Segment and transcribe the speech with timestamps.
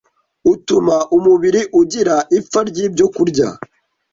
[0.53, 3.47] Utuma umubiri ugira ipfa ry’ibyokurya